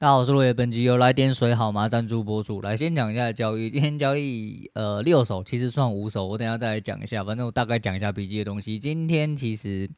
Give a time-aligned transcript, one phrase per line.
[0.00, 2.62] 大家好，我是落叶，本集由来点水好吗赞助播出。
[2.62, 8.78] 来先讲一下交易，今天交易呃六手，其实算五手，我等下再来讲一下，反正我大概讲一下笔记的东西。
[8.78, 9.90] 今天其实。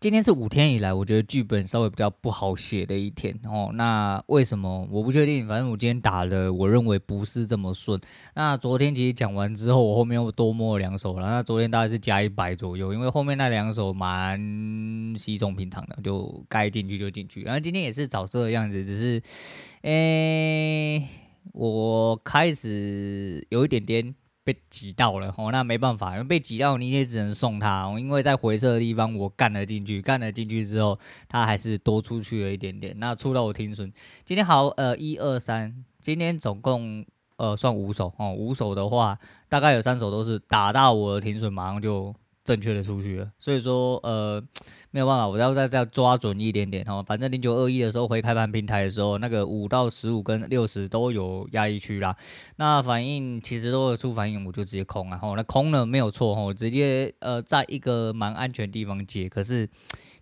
[0.00, 3.70] 今天是五天以来，我觉得剧本稍微比较不好写的一天哦。
[3.74, 4.88] 那为什么？
[4.90, 5.46] 我不确定。
[5.46, 8.00] 反正我今天打的，我认为不是这么顺。
[8.34, 11.28] 那昨天其实讲完之后，我后面又多摸了两手了。
[11.28, 14.40] 那昨天大概是加一百左右，因为后面那两手蛮
[15.18, 17.42] 稀松平常的，就该进去就进去。
[17.42, 19.22] 然后今天也是找这个样子，只是，
[19.82, 21.06] 诶、
[21.52, 24.14] 我开始有一点点。
[24.52, 33.92] 被挤到了哦，那没办法，因为被挤到你也只能送他哦，因为在回撤的地方我干了进去，干了进去之后，他还是多出去了一点点，那出到我停损。
[34.24, 37.04] 今天好，呃，一二三，今天总共
[37.36, 39.18] 呃算五手哦，五手的话
[39.48, 42.14] 大概有三手都是打到我的停损，马上就。
[42.50, 44.42] 正确的出去了，所以说呃
[44.90, 47.00] 没有办法，我要再再抓准一点点哦。
[47.06, 52.16] 反正零九二一的时候回开盘平台的时候，那个五到十五跟六十都有压抑区啦。
[52.56, 55.36] 那反应其实都有出反应，我就直接空了吼。
[55.36, 59.68] 那空了没有错吼，直接呃在一个蛮安全地方接，可是。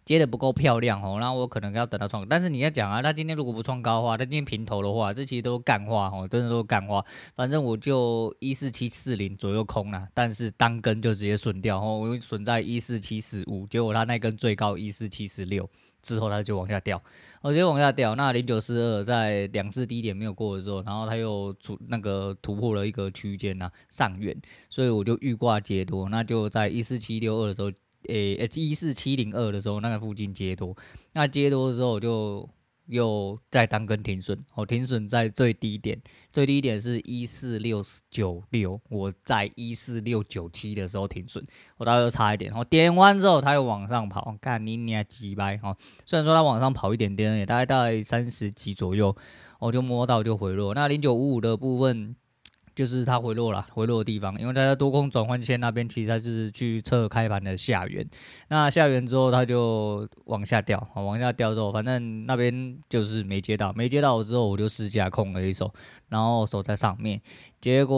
[0.09, 7.05] 接的不够漂亮哦，那我可能要等他创，但是你要讲啊，他今天如果不创高的话，他今天平头的话，这其实都是干话哦，真的都是干话。
[7.37, 15.69] 反正我就一四七四零左右空了，但是单根就直接损掉哦，我损在一四七四五，结果他那根最高一四七四六
[16.01, 17.03] 之后，他就往下掉，
[17.42, 18.14] 直接往下掉。
[18.14, 24.34] 那零九四二在两次低点没有过的时候，然后他又出那个突破了一个区间呐上缘，
[24.70, 27.70] 所以我就预挂接多，那就在一四七六二的时候。
[28.08, 30.77] 诶，一四七零二的时候，那个附近接多，
[31.12, 32.48] 那接多的时候我就
[32.86, 36.00] 又再单根停损，我停损在最低点，
[36.32, 41.44] 最低点是一四六九六，我在一四六九七的时候停损，
[41.77, 49.14] 我大概差一点，然后点完之后它又往上跑，看你你还几掰哦，虽然说它往上跑一点点，也大概在三十几左右，
[49.58, 52.16] 我就摸到就回落，那零九五五的部分。
[52.78, 58.08] 就是它回落了，回落的地方，因为它在多空转换线那边，其实它是去测开盘的下缘。
[58.50, 65.74] 那下缘之后，它就往下掉，往下掉之后，反正那边就是没接到，没接到我之后，我就试驾空了一手，
[66.08, 67.20] 然后手在上面，
[67.61, 67.96] 结果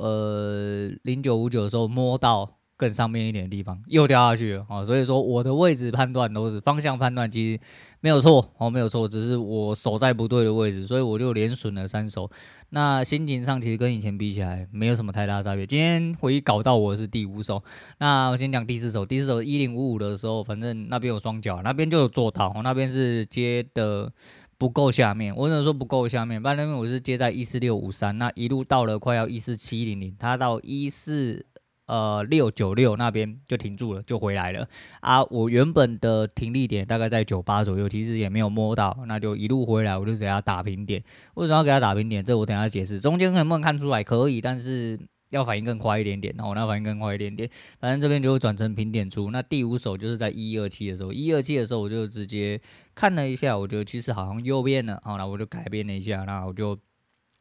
[0.00, 2.50] 呃零九五九的时候摸到。
[2.76, 7.60] 更上面一点的地方又掉下去了啊，所以说我的位置判断都是方向判断，其实
[8.00, 12.30] 没有错哦，没有错，只是我手在不对的位置，所以我就连损了三手。
[12.68, 15.66] 那心情上其实跟以前比起来没有什么太大差别。
[15.66, 17.62] 今天回搞到我是第五手，
[17.98, 24.12] 那我先讲第四手，第四手一零五五的时候，反正那边有双脚，那边就有做到，那边是接的
[24.58, 31.46] 不够下面，我只能说不够下面，不然那边我是接在一四六五三，那一路到了快要一四七零零，它到一四。
[31.86, 34.68] 呃，六九六那边就停住了，就回来了
[35.00, 35.22] 啊！
[35.24, 41.00] 我原本的停利点大概在九八左右，其实也没有摸到，那就一路回来，我就给他打平点。
[41.34, 42.24] 为什么要给他打平点？
[42.24, 42.98] 这我等下解释。
[42.98, 44.02] 中间能不能看出来？
[44.02, 44.98] 可以，但是
[45.30, 46.34] 要反应更快一点点。
[46.36, 47.48] 然后那反应更快一点点，
[47.78, 49.30] 反正这边就会转成平点出。
[49.30, 52.60] 那第五手就是在一二七的时候，一二七的时候我就直接
[52.96, 56.76] 看了一下，我觉得其实好像右边了，好，那我就改变了一下，那我就。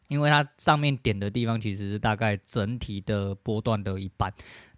[0.07, 4.31] 因为它上面点的地方其实是大概整体的波段的一半，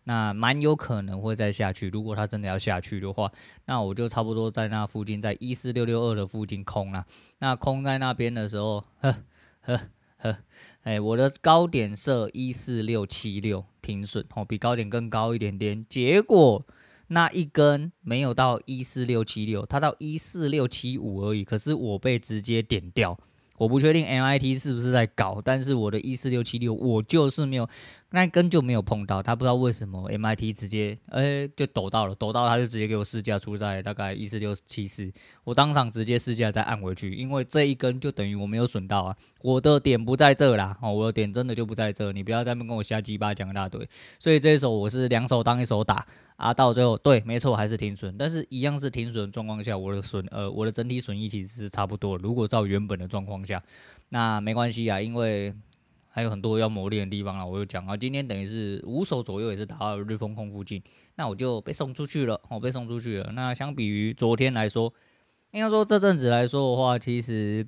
[0.06, 1.90] 那蛮有可能会再下去。
[1.90, 3.32] 如果它真的要下去的话，
[3.66, 7.06] 那我就差不多在那附近，在一四六六二的附近空了。
[7.40, 9.16] 那空在那边的时候，呵
[9.62, 9.82] 呵
[10.18, 10.38] 呵，
[10.84, 15.86] 哎，我的高点设一四六七六停损，哦，比高点更高一点点。
[15.90, 16.66] 结果
[17.08, 21.44] 那一根没有到一四六七六，它到一四六七五而已。
[21.44, 23.20] 可是我被直接点掉。
[23.58, 27.68] 我不确定 MIT 是不是在搞，但是我的一四六七六我就是没有。
[28.10, 35.12] 那根就没有碰到，他不知道为什么 MIT 直接哎、就抖到了，抖到他就直接给我试价出在大概一四六七四，
[35.44, 43.86] 我当场直接试价再按回去，因为这一根就等于我没有损到啊，我的点不在这啦，哦，我的点真的就不在这，你不要在那边跟我瞎鸡巴讲一大堆，
[44.20, 46.08] 所以这一手我是两手当一手打
[46.38, 53.62] 啊，到最后对，没错还是停损，但是一样是停损状况下，我的损呃我的整体损益其实是差不多，如果照原本的状况下，
[54.08, 55.54] 那没关系啊，因为。
[56.18, 60.82] 还有很多要磨练的地方啊，我就讲啊，今天等于是五手左右也是打到了日风控附近，
[61.14, 63.32] 那我就被送出去了，我被送出去了。
[63.34, 64.92] 那相比于昨天来说，
[65.52, 67.68] 应该说这阵子来说的话，其实，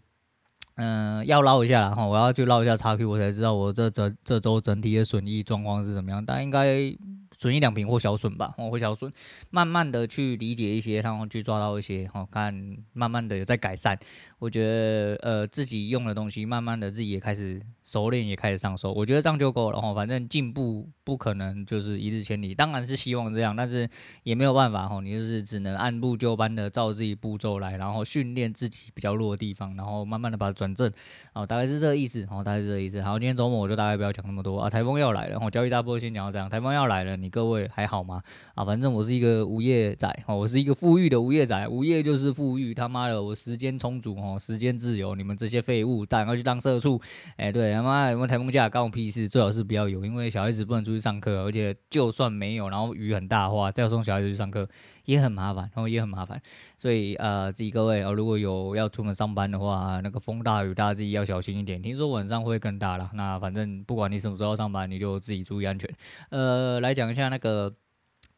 [0.78, 6.92] 嗯、要捞一下了哈，我要去捞一下差 Q，我才知道我这整这周整体的损益状况是怎么样，但应该
[7.39, 9.09] 损一两瓶或小损吧，哦，或小损，
[9.50, 12.53] 慢慢的去理解一些，然后去抓到一些，哦，看
[12.91, 13.97] 慢慢的有在改善。
[14.39, 18.91] 我觉得，呃，自己用的东西，慢慢的自己也开始熟练，也开始上手。
[18.91, 23.89] 我觉得这样就够了，哈，反正进步不可能就是一日千里，当然是希望这样，但是
[24.24, 30.92] 也没有办法，哈，你就是只能按部就班的照自己步骤来，然后训练自己比较弱的地方，然后慢慢的把它转正，
[31.33, 33.01] 哦，大概是这个意思，哦，大概是这个意思。
[33.01, 37.29] 好，今天周末我就大概不要讲那么多啊，台风要来了，哦，交易大波先讲到这样，台风要来了，你。
[37.30, 38.22] 各位还好吗？
[38.56, 42.74] 啊，反正我是一个无业仔哦，我是一个富裕的无业仔，无业就是富裕。
[42.74, 45.16] 他妈的，我时间充足哦，时间自由。
[45.16, 47.00] 你们这些废物，赶快去当社畜。
[47.38, 49.30] 哎、对他妈有没有台风假，关我屁事。
[49.30, 54.68] 最好是不要有，因为小孩子不能出去上课，而且就算没有，然后雨很大的话，再送小孩子去上课
[55.09, 56.41] 也很麻烦，然后也很麻烦。
[56.77, 61.81] 所以呃，自己各位哦，如果有要出门上班的话，那个风大雨大，自己要小心一点。
[61.81, 65.89] 听说晚上会更大了，那反正不管你什么时候上班，你就自己注意安全。
[66.29, 67.29] 呃，来讲一下。
[67.29, 67.71] 那个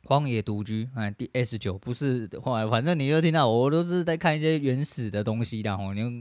[0.03, 6.11] 荒野独居，哎，D S 九不是，后来反正你就听到我都是在看一些原始的东西的吼，你用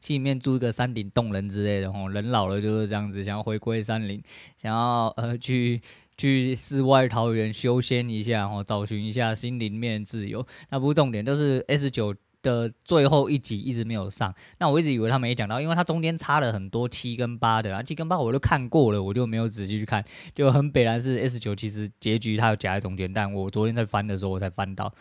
[0.00, 4.22] 心里面住一个山顶洞人之类的吼，人老了就是这样子，想要回归山林，
[4.56, 5.82] 想要呃去
[6.16, 12.14] 去世外桃源修仙一下哦，找寻一下心灵面自由，那不是重点，就是 S 九。
[12.44, 24.92] 的最后一集一直没有上，那我一直以为他没讲到，因为它中间插了很多七跟八的啊，七跟八我都看过了，我就没有仔细去看，就很北然是 S 九，其实结局它有夹在中间，但我昨天在翻的时候我才翻到，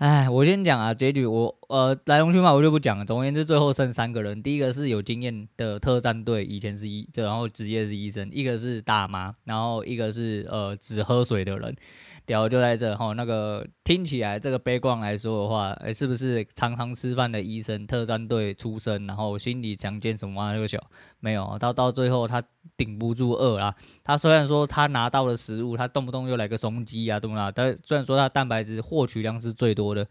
[0.00, 11.76] 哎，我先讲啊，结局我呃来龙去脉我就不讲了，总而言之最后剩三个人，第一个是有经验的特战队，以前是医，然后职业是医生，一个是大妈，然后一个是呃只喝水的人。
[12.30, 20.52] 屌就在这哈，那个听起来这个悲观来说的话，哎，是不是常常吃饭的医生，特战队出身，然后心理强健什么啊？
[20.52, 20.78] 那个小
[21.18, 22.40] 没有，到到最后他
[22.76, 23.74] 顶不住饿啦。
[24.04, 27.50] 他虽然说他拿到了食物，他动不动又来个松鸡啊，对吧？
[27.50, 30.06] 但虽然说他蛋白质获取量是最多的。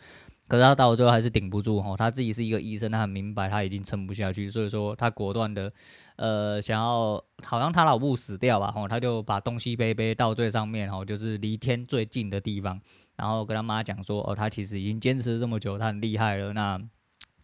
[0.49, 5.71] 可是他到最后还是顶不住哈，他自己是一个医生，他很明白他已经撑不下去，所以说他果断的，
[6.17, 12.81] 呃，想要好像他老婆死掉吧，哈，他就把东西背背到最上面，哈，就是离天最近的地方，
[13.15, 16.81] 然后跟他妈讲说，哦，他其实已经坚持这么久，他很厉害了，那。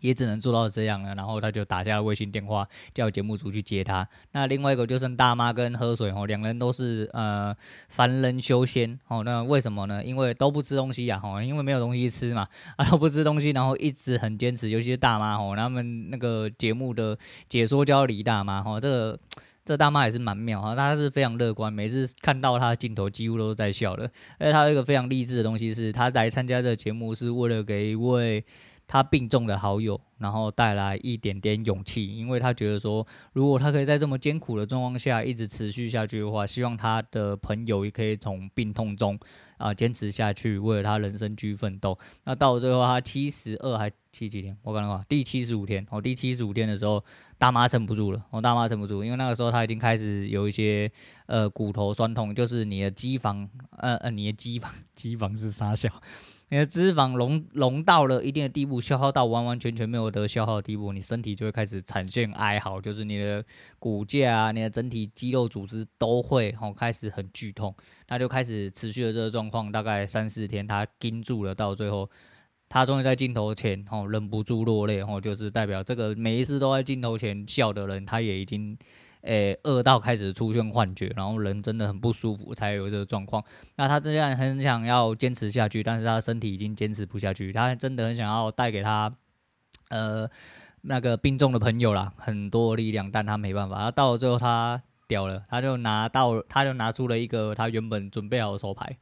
[0.01, 4.07] 也只能做到这样了，然后他就打下了卫星电话，叫节目组去接他。
[4.33, 7.55] 那另外一个就剩大妈跟喝水哦，两人都是呃
[7.89, 9.23] 凡人修仙哦。
[9.23, 10.03] 那为什么呢？
[10.03, 17.17] 因为都不吃东西呀，吼，因为没有东西吃嘛，啊都不吃东西，然后一直很坚持，尤其是大妈吼，他们那个节目的
[17.49, 19.19] 解说叫李大妈吼，这个
[19.63, 24.03] 这大妈也是蛮妙哈，她是非常乐观，每次看到她的镜头几乎都在笑的。
[24.37, 28.45] 而且她有一个非常励志的东西是，她来参加这个节目是为了给一位。
[28.87, 39.19] 他病重的好友，然后带来一点点勇气，因为他觉得说，如果他可以在这么艰苦的状况下一直持续下去的话，希望他的朋友也可以从病痛中
[39.57, 41.97] 啊坚持下去，为了他人生去奋斗。
[42.23, 44.55] 那到了最后，他七十二还七几天？
[44.61, 47.03] 我刚刚话第七十五天哦，第七十五天的时候，
[47.37, 50.89] 大妈撑不住了，我大妈撑不住，因为那个时候他已经开始有一些
[51.25, 55.89] 呃骨头酸痛，就是你的肌房呃呃你的肌房肌房是啥小？
[56.49, 63.43] 你的脂肪溶溶到了一定的地步，消耗到完完全全没有得消耗的地步，你身体就会开始产生哀嚎，就是你的
[63.79, 67.75] 骨架啊，你的整体肌肉组织都会吼开始很剧痛，
[68.07, 72.09] 那就开始持续了这个状况，大概三四天，他盯住了，到最后
[72.69, 78.77] 他终于在镜头前吼忍不住落泪，吼就是代表这个每一次都在镜头前笑的人，他也已经。
[79.25, 83.43] 诶，饿到开始出现幻觉，然后人真的很不舒服，才有这个状况。
[83.75, 87.51] 那他这样很想要坚持下去，但是他身体已经坚持不下去。
[87.51, 89.11] 他真的很想要带给他，
[89.89, 90.29] 呃，
[90.81, 93.77] 那个病重的朋友啦，很多力量，但他没办法。
[93.85, 98.95] 他到了最后，他屌了，他就拿到，他就拿出了一个他原本准备好的手牌，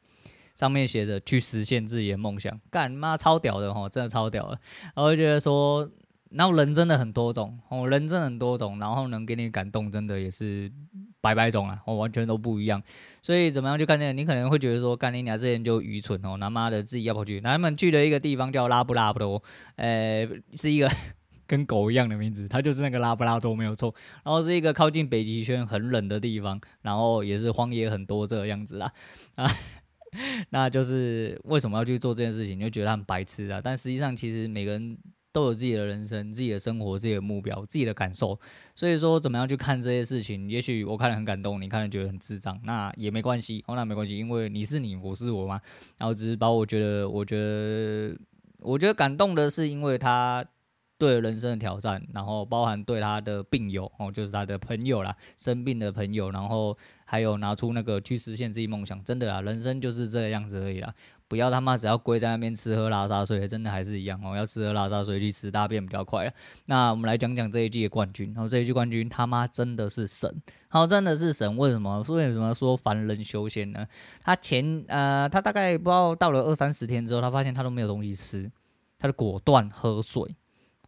[0.55, 4.59] 上面写着“去实现自己的梦想”，干妈超屌的吼，真的超屌的。
[4.95, 5.89] 然后我觉得说。
[6.33, 10.71] 然后人真的很多种哦，人真的很多种，然后能给你感动，真的也是
[11.21, 12.81] 百百种啊，哦，完全都不一样。
[13.21, 14.13] 所以怎么样去看这个？
[14.13, 17.39] 你可能会觉得说，干你俩这人就愚蠢哦，他妈的自己要跑去。
[17.39, 19.41] 他们去的一个地方叫拉布拉多，
[19.75, 20.89] 呃，是一个
[21.45, 23.93] 跟狗一样的名字，它就是那个拉布拉多没有错。
[24.23, 28.91] 然后是一个靠近北极圈很冷的地方，然后也是荒野很多这个样子啦
[29.35, 29.47] 啊。
[30.49, 32.57] 那就是为什么要去做这件事情？
[32.57, 33.61] 你就觉得他很白痴啊。
[33.63, 34.97] 但实际上，其实每个人。
[35.33, 38.39] 都有自己的人生、自己的生活、自己的目标、自己的感受，
[38.75, 40.47] 所以说怎么样去看这些事情？
[40.49, 45.59] 也许我看了很感动，你看了觉得很智障，那也没关系，哦，那没关系，因为你是你，我是我嘛。
[45.97, 48.15] 然后只是把我觉得，我觉得，
[48.59, 50.45] 我觉得感动的是，因为他
[50.99, 60.93] 对人生的挑战，然后包含对他的病友哦，就是他的朋友啦，生病的朋友，然后还有拿出那个去实现自己梦想，真的啦，人生就是这个样子而已啦。
[61.33, 64.35] 不要他妈只要归在那边吃喝拉撒睡，真的还是一样哦。
[64.35, 66.31] 要吃喝拉撒睡去吃大便比较快。
[66.67, 70.31] 那我们来讲讲这一季的冠军，然后这一季冠军他妈真的是神，
[70.67, 71.57] 好，真的是神。
[71.57, 72.05] 为什么？
[72.09, 73.83] 为什么说凡人修仙呢？
[74.21, 78.51] 他前呃，他大概不知道到了二三十天之后，他发现他都没有东西吃，
[78.99, 80.35] 他就果断喝水。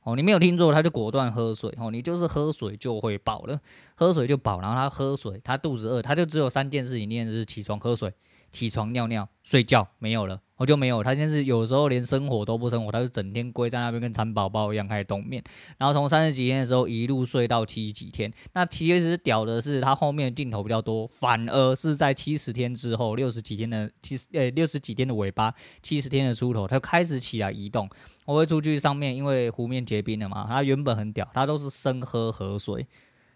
[0.04, 1.76] 哦，你没有听错，他就果断喝水。
[1.80, 3.60] 哦，你就是喝水就会饱了，
[3.96, 4.62] 喝水就饱。
[4.62, 8.14] 然后他喝水，他肚子饿，他就只有三件事情，一件事是起床喝水。
[8.56, 11.04] 起床尿尿睡觉没有了，我就没有。
[11.04, 15.44] 他现在是有时候连生火都不生火，他就整天龟在那边跟蚕宝宝一样开始冬眠。
[15.78, 18.32] 然后从三十几天的时候一路睡到七十几天。
[18.54, 27.90] 那其实屌的是他后面的镜头比较多，反而是在七十天之后，六十几天的七十呃六十几天的尾巴，七十天的出头，他开始起来移动。
[28.24, 30.48] 我会出去上面，因为湖面结冰了嘛。
[30.48, 32.88] 他原本很屌，他都是生喝河水。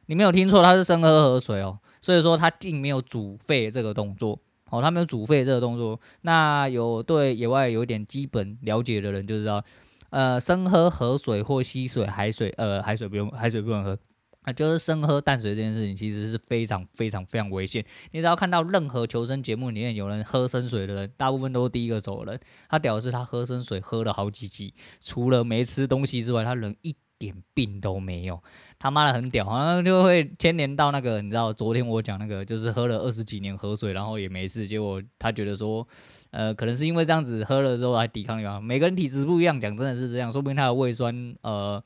[0.06, 1.78] 你没有听错，他是生喝河水哦。
[2.02, 4.40] 所以说他并没有煮沸这个动作。
[4.72, 6.00] 哦，他没有煮沸这个动作。
[6.22, 9.64] 那有对野外有一点基本了解的人就知道，
[10.10, 13.98] 呃，生喝河水或溪水、海水，呃，海水不用，海水不能喝，
[14.44, 17.86] 啊，就是生喝淡水这件事情，其实是非常非常非常危险。
[18.12, 22.40] 你只要看到任何求生节目里面有人喝生水的人，大部分都是第一个走人。
[22.70, 28.42] 他屌的是他喝生水喝了好几集，除了没吃东西之外，他人一点病都没有。
[28.80, 35.88] 他妈的很屌，好像就会牵连到那个，你知道，昨天我讲那个，就是喝了二十几年河水，然后也没事，结果他觉得说，
[36.32, 38.60] 呃，可能是因为这样子喝了之后来抵抗力吧。
[38.60, 41.84] 每个人体质不一样，讲真的是这样，说不定他的胃酸，呃。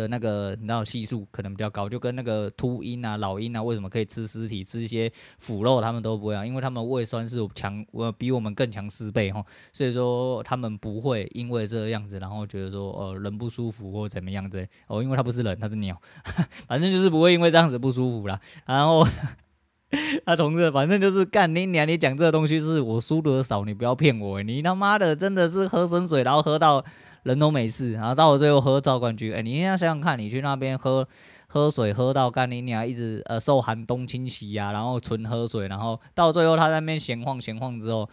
[0.00, 16.00] 的那个你知道系数可能比较高，就跟那个秃鹰啊、老鹰啊，为什么可以吃尸体、吃一些腐肉，他们都不一样，因为他们胃酸是强，我比我们更强四倍哈，所以说他们不会因为这个样子，然后觉得说呃人不舒服或怎么样子哦，因为他不是人，他是鸟，
[16.66, 18.40] 反正就是不会因为这样子不舒服啦。
[18.64, 19.06] 然后
[20.24, 26.84] 他 同志，反正就是干你娘，你讲这东西是我输的少，你不要骗我，你他妈的真的是喝生水，然后喝到。
[27.22, 31.06] 人都没事，然后到了最后喝赵冠军，哎，你应该想想看，你去那边喝
[31.46, 38.08] 喝水喝到干你娘一直呃受寒冬侵袭呀，然后纯喝水，然后到最后他在那边闲晃闲晃之后，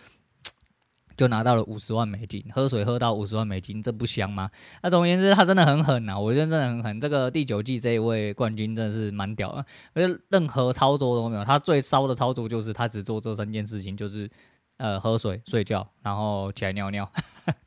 [1.15, 4.49] 就拿到了五十万美金，喝水喝到五十万美金，这不香吗？
[4.83, 6.99] 那总而言之，他真的很狠呐，我觉得真的很狠。
[6.99, 14.29] 这个第九季这一位冠军真的是蛮屌的，而且任何操作都没有，他最骚的操作就是他只做这三件事情，就是
[14.77, 17.09] 呃喝水、睡觉，然后起来尿尿。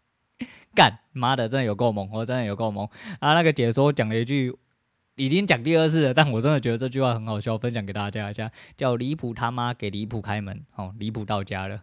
[0.74, 2.08] 干妈的，真的有够猛！
[2.12, 3.34] 我真的有够猛啊！
[3.34, 4.56] 那个解说讲了一句，
[5.16, 11.82] 已经讲第二次了，但我真的觉得这句话很好笑，分享给大家一下，叫“离谱他妈给离谱开门”，哦，离谱到家了，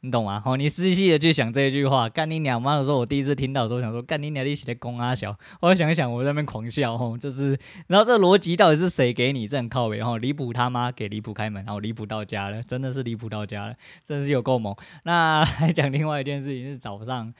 [0.00, 0.42] 你懂吗？
[0.44, 10.02] 哦，你仔细的去想这一句话，干你娘妈的时候，我第一次听到的时候，想说干你娘一起的公阿小，我想一想，我在那边狂笑，吼，就是，然后这逻辑到底是谁给你这样靠北？
[10.02, 13.74] 吼，离谱他妈给离谱开门，然后离谱到家了，真的是离谱到家了，
[14.04, 14.74] 真的是有够猛。
[15.04, 17.32] 那 来讲另外一件事情是早上。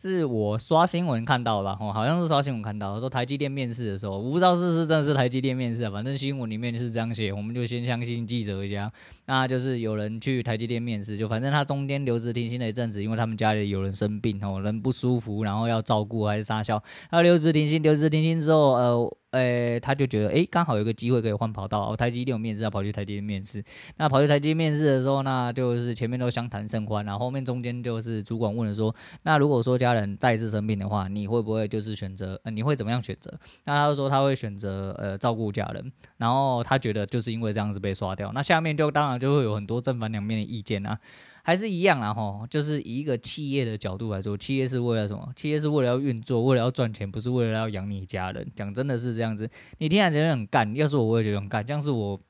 [0.00, 1.76] 是我刷新闻看到了？
[1.78, 8.90] 哦，好像是刷新闻看到，说台积电面试的时候，我不知道是不是真的是台积电面试啊，反正新闻里面是这样写，我们就先相信记者一家。
[9.26, 19.16] 那就是有人去台积电面试，就反正他中间留职停薪了一阵子，因为他们家里有人生病哦，人不舒服，然后要照顾还是啥消，他留职停薪，留职停薪之后，呃。
[19.32, 21.92] 诶、他就觉得诶，刚好有个机会可以换跑道。
[21.92, 23.62] 哦，台积电有面试，要跑去台积电面试。
[23.96, 32.40] 那跑去台积电面试的时候，那就是前面都相谈甚欢，然后后面中间就是主管问了说，那如果说家人再次生病的话，你会不会就是选择？
[32.44, 33.32] 呃，你会怎么样选择？
[33.64, 35.92] 那他就说他会选择呃照顾家人。
[36.16, 38.32] 然后他觉得就是因为这样子被刷掉。
[38.32, 40.98] 那下面就当然就会有很多正反两面的意见啊。
[41.42, 45.32] 还是一样啦，吼，就是以一个企业的角度来说，企业是为了什么？
[45.36, 48.46] 企业是为了要运作，为了要赚钱，不是为了要养你家人。
[48.54, 52.20] 讲真的是这样子，你听起来觉得很干，要是我，我也觉得很干，像是我。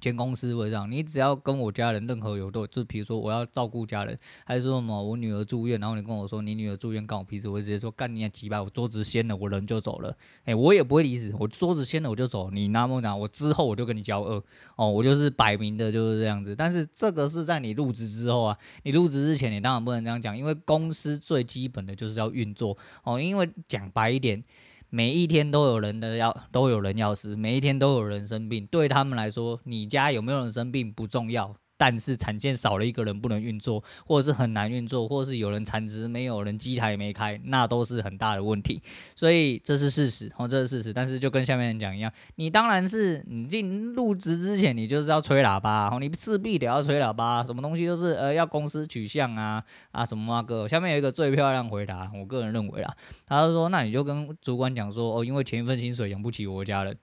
[0.00, 14.42] 前公司会这样，你只要跟我家人任何有都，就比如说我要照顾家人，还是说什么我女儿住院，然后你跟我说你女儿住院干我屁事，我会直接说干你几百，我桌子掀了，我人就走了，哎，我也不会离职，我桌子掀了我就走，你那么讲，我之后我就跟你交恶，
[14.76, 24.42] 哦，我就是摆明的就是这样子，但是这个是在你入职之后啊，你入职之前你当然不能这样讲，因为公司最基本的就是要运作，哦，因为讲白一点。
[24.90, 28.66] 每一天都有人的要，都有人要死，每一天都有人生病。
[28.66, 38.82] 对他们来说，你家有没有人生病不重要，但是产线少了一个人不能运作，或者是很难运作，或者是有人产值没有人机台没开，那都是很大的问题。
[39.16, 40.92] 所以这是事实，哦，这是事实。
[40.92, 50.68] 但是就跟下面人讲一样，你当然是你进入职之前，你就是要吹喇叭，哦，你势必得要吹喇叭，什么东西都是呃要公司取向啊啊什么啊哥。
[50.68, 52.94] 下面有一个最漂亮回答，我个人认为啊，
[53.26, 56.94] 他就说，那你就跟主管讲说，哦，因为前一份薪水养不起我家人。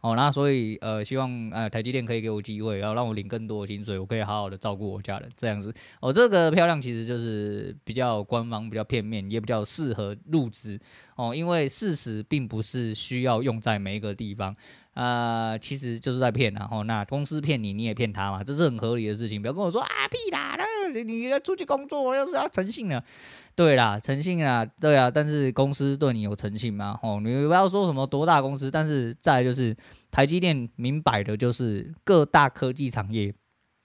[0.00, 5.72] 哦，那所以呃，希望呃台积电可以给我机会，然后让我领更多的薪水，我可以好好的照顾我家人，这样子。
[6.00, 10.80] 哦，这个漂亮其实就是比较官方、比较片面，也比较适合入职。
[11.16, 14.56] 哦，因为事实并不是需要用在每一个地方。
[14.94, 19.40] 啊、呃，其实就是在骗，然后那公司骗你，你也骗他嘛，这是很合理的事情。
[19.40, 23.02] 不要跟我说啊屁啦，那你要出去工作，要是要诚信的，
[23.54, 25.10] 对啦，诚信啊，对啊。
[25.10, 26.98] 但是公司对你有诚信吗？
[27.02, 29.76] 哦，你不要说什么多大公司，但是再就是
[30.10, 33.32] 台积电，明摆的就是各大科技产业，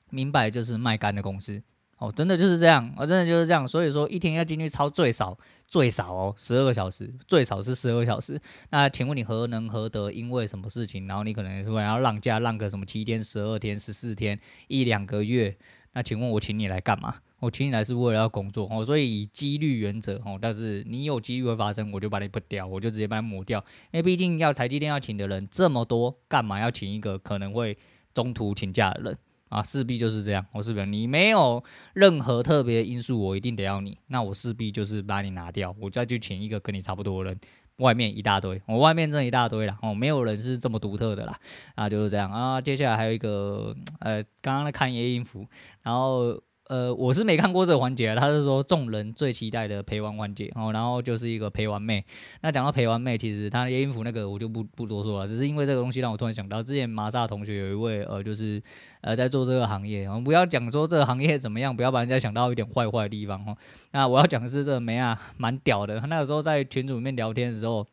[0.09, 1.61] 明摆就是卖干的公司。
[1.97, 3.65] 哦，真的就是这样，哦，真的就是这样。
[3.65, 8.39] 所以说，一天要进去超最少最少哦，十二个小时，最少是十二个小时。
[8.69, 10.11] 那请问你何能何得？
[10.11, 11.07] 因为什么事情？
[11.07, 14.37] 然后你可能说要让假，让个什么七天、十二天、十四天、
[14.67, 15.55] 一两个月？
[15.93, 17.15] 那请问我请你来干嘛？
[17.39, 18.83] 我请你来是为了要工作哦。
[18.85, 23.57] 所以以几率原则哦，但是你有几率会发生，我就把你不掉，我就直接把你抹掉。
[23.91, 27.77] 因为毕竟要台积电要请的人这么多，干嘛要请一个可能会
[28.13, 29.17] 中途请假的人？
[29.49, 30.45] 啊，势必就是这样。
[30.53, 33.97] 我是不是你没有任何特别因素，我一定得要你。
[34.07, 37.39] 那我势必就是把你拿掉，我再去请一个跟你差不多的人。
[37.77, 39.77] 外面一大堆，我外面这一大堆了。
[39.81, 41.37] 哦，没有人是这么独特的啦。
[41.75, 42.61] 啊，就是这样啊。
[42.61, 45.47] 接下来还有一个，呃，刚刚在看夜音符，
[45.83, 46.41] 然后。
[46.67, 52.03] 呃，我是没看过这个环节，他是说众人最期待的陪玩环节哦，然后就是一个陪玩妹。
[52.41, 58.59] 那讲到陪玩妹，其实他的音符那个我就不不多说了，只是因为这个东西让我突然想到，之前麻萨同学有一位呃，就是
[59.01, 63.55] 呃在做这个行业，我们不要讲说这个行业怎么样，不要把人家想到一点坏坏的地方哦。
[63.91, 65.99] 那我要讲的是这个妹啊，蛮屌的。
[65.99, 67.85] 他那个时候在群组里面聊天的时候，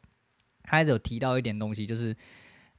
[0.63, 2.17] 他还是有提到一点东西，就是。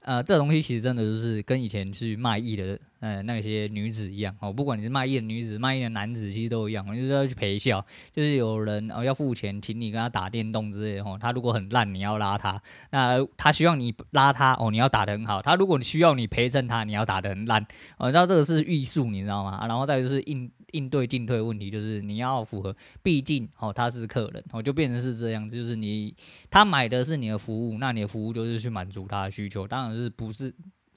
[0.04, 4.52] 呃，这东西其实真的就是跟以前去卖艺的，呃，那些女子一样哦。
[4.52, 11.18] 不管你是卖艺的女子、卖艺的男子，其实都一样，就是要去陪笑，就是有人哦要付钱，请你跟他打电动之类的哦。
[11.20, 12.58] 他如果很烂，你要拉他；
[12.92, 15.42] 那他需要你拉他哦，你要打得很好。
[15.42, 17.66] 他如果你需要你陪衬他，你要打得很烂。
[17.98, 19.66] 哦，知道这个是艺术，你知道吗？
[19.68, 26.14] 然后再就是应应对进退问题，就是你要符合，毕竟哦他是客人哦，就变成是这样，就是你
[26.52, 30.54] 他买的是你的服务，那你的服务就是去满足他的需求，当然是不是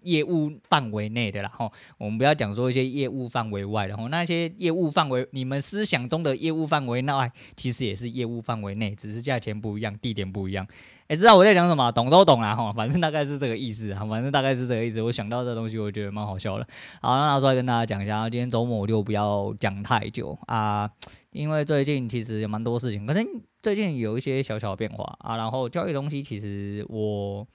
[0.06, 1.70] 业务范围内的啦吼。
[1.98, 10.66] 我们不要讲说一些业务范围外的吼，那些业务范围你们思想中的业务范围内，其实也是业务范围内，只是价钱不一样，地点不一样。
[11.08, 11.92] 哎，知道我在讲什么？
[11.92, 15.00] 懂都懂啦，哈，反正大概是这个意思啊，反正大概是这个意思。
[15.00, 16.66] 我想到这东西，我觉得蛮好笑的。
[17.00, 18.28] 好，那拿出来跟大家讲一下。
[18.28, 20.90] 今天周末我就不要讲太久啊，
[21.31, 23.24] 因为最近其实也蛮多事情，可能
[23.62, 25.37] 最近有一些小小的变化啊。
[25.37, 27.46] 然后交易东西其实我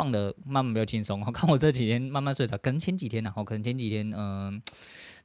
[0.00, 1.20] 放的慢慢比较轻松。
[1.20, 4.60] 我 看我这几天慢慢睡着，可能前几天呢，我可能前几天嗯、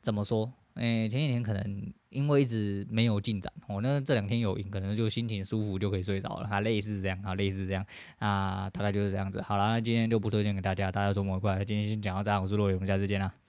[0.01, 0.51] 怎么说？
[0.73, 7.85] 诶、前几天可能因为一直没有进展，哦，那这两天有赢，可能就心情舒服就可以睡着了，啊，类似这样，啊，类似这样，
[8.19, 9.41] 啊，大概就是这样子。
[9.41, 11.63] 好了，那今天就不推荐给大家，大家周末愉快。
[11.63, 13.44] 今天先讲到这，我是洛伟，我们下次见啦。